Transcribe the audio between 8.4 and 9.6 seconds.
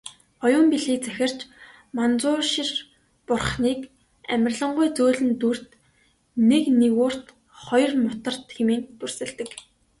хэмээн дүрсэлдэг.